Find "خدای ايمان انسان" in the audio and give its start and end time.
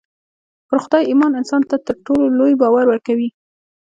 0.83-1.61